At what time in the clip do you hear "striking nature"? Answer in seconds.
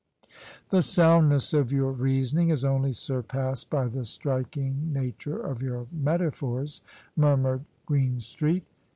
4.03-5.39